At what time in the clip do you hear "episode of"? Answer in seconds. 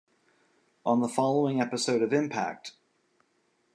1.61-2.11